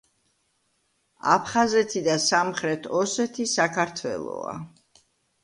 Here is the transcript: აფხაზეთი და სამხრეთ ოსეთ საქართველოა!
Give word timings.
აფხაზეთი 1.33 2.01
და 2.07 2.15
სამხრეთ 2.23 2.89
ოსეთ 3.01 3.39
საქართველოა! 3.53 4.59